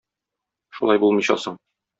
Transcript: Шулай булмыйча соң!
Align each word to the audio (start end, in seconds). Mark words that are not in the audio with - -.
Шулай 0.79 1.03
булмыйча 1.05 1.39
соң! 1.47 1.65